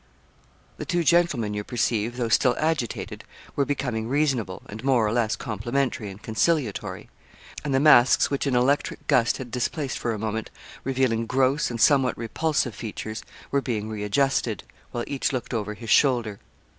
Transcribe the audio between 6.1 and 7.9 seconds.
conciliatory; and the